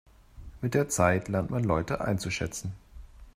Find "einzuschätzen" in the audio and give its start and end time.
2.03-2.71